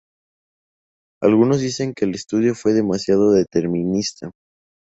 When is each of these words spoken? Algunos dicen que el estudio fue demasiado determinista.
Algunos 1.21 1.59
dicen 1.59 1.93
que 1.93 2.05
el 2.05 2.15
estudio 2.15 2.55
fue 2.55 2.73
demasiado 2.73 3.33
determinista. 3.33 4.31